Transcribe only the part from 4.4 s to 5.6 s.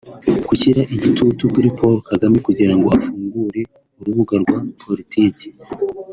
rwa politiki